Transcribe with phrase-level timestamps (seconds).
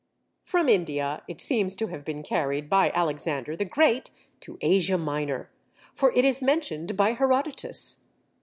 [0.41, 5.51] From India it seems to have been carried by Alexander the Great to Asia Minor,
[5.93, 7.99] for it is mentioned by Herodotus.